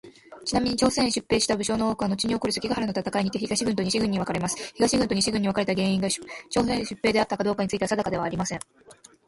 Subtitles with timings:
[0.45, 4.71] ちなみに、朝鮮へ出兵した武将の多くはのちに起こる関ヶ原の戦いにて東軍と西軍に分かれます。
[4.73, 8.59] 東軍と西軍に分かれた原因にが朝鮮出兵であったかどうかについては定かではありません。